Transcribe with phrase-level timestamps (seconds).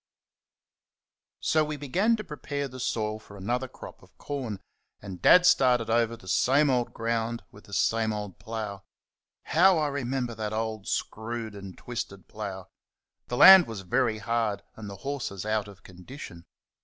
[1.41, 4.59] So we began to prepare the soil for another crop of corn,
[4.99, 8.81] and Dad started over the same old ground with the same old plough.
[9.43, 12.69] How I remember that old, screwed and twisted plough!
[13.27, 16.45] The land was very hard, and the horses out of condition.